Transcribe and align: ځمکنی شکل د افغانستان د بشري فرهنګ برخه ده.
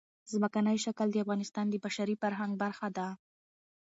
ځمکنی 0.33 0.77
شکل 0.85 1.07
د 1.11 1.15
افغانستان 1.23 1.65
د 1.69 1.75
بشري 1.85 2.15
فرهنګ 2.21 2.53
برخه 2.63 2.87
ده. 2.97 3.07